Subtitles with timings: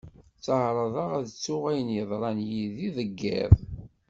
[0.37, 3.53] Tteɛraḍeɣ ad ttuɣ ayen i yeḍran yid-i deg yiḍ.